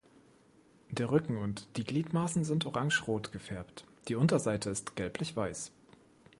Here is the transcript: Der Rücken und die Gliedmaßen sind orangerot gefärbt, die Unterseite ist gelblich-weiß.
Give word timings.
Der 0.89 1.11
Rücken 1.11 1.37
und 1.37 1.77
die 1.77 1.83
Gliedmaßen 1.83 2.43
sind 2.43 2.65
orangerot 2.65 3.31
gefärbt, 3.31 3.85
die 4.07 4.15
Unterseite 4.15 4.71
ist 4.71 4.95
gelblich-weiß. 4.95 5.71